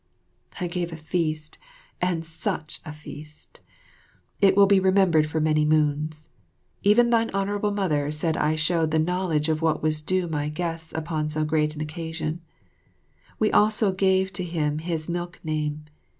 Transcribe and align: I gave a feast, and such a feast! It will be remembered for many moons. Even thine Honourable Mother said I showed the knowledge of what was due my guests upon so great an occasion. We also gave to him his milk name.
I 0.59 0.65
gave 0.67 0.91
a 0.91 0.95
feast, 0.97 1.59
and 2.01 2.25
such 2.25 2.81
a 2.83 2.91
feast! 2.91 3.59
It 4.39 4.55
will 4.57 4.65
be 4.65 4.79
remembered 4.79 5.27
for 5.27 5.39
many 5.39 5.63
moons. 5.63 6.25
Even 6.81 7.11
thine 7.11 7.29
Honourable 7.35 7.69
Mother 7.69 8.09
said 8.09 8.35
I 8.35 8.55
showed 8.55 8.89
the 8.89 8.97
knowledge 8.97 9.47
of 9.47 9.61
what 9.61 9.83
was 9.83 10.01
due 10.01 10.27
my 10.27 10.49
guests 10.49 10.91
upon 10.91 11.29
so 11.29 11.43
great 11.45 11.75
an 11.75 11.81
occasion. 11.81 12.41
We 13.37 13.51
also 13.51 13.91
gave 13.91 14.33
to 14.33 14.43
him 14.43 14.79
his 14.79 15.07
milk 15.07 15.39
name. 15.43 15.85